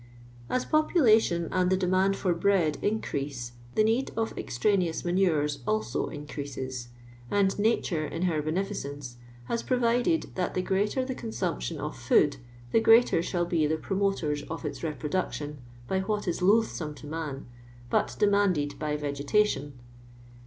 As 0.49 0.65
population 0.65 1.47
and 1.51 1.69
the 1.69 1.77
demand 1.77 2.15
for 2.15 2.33
bread 2.33 2.79
increase, 2.81 3.51
the 3.75 3.83
need 3.83 4.09
of 4.17 4.35
extraneous 4.35 5.05
manures 5.05 5.59
also 5.67 6.07
increases; 6.07 6.87
and 7.29 7.59
Nature 7.59 8.03
in 8.07 8.23
her 8.23 8.41
beneficence 8.41 9.17
has 9.43 9.61
provided 9.61 10.31
that 10.33 10.55
the 10.55 10.63
greater 10.63 11.05
the 11.05 11.13
c«>nsumption 11.13 11.77
of 11.77 11.95
food, 11.95 12.37
the 12.71 12.79
greater 12.81 13.21
shall 13.21 13.45
be 13.45 13.67
the 13.67 13.77
promoters 13.77 14.41
of 14.49 14.65
its 14.65 14.81
reproduction 14.81 15.59
by 15.87 15.99
what 15.99 16.27
is 16.27 16.41
loath 16.41 16.71
some 16.71 16.95
to 16.95 17.05
man, 17.05 17.45
but 17.91 18.15
demanded 18.17 18.79
by 18.79 18.95
vegetation. 18.97 19.77